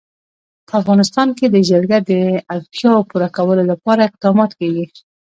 په 0.67 0.73
افغانستان 0.81 1.27
کې 1.37 1.45
د 1.49 1.57
جلګه 1.69 1.97
د 2.09 2.11
اړتیاوو 2.53 3.07
پوره 3.09 3.29
کولو 3.37 3.63
لپاره 3.71 4.01
اقدامات 4.09 4.51
کېږي. 4.59 4.85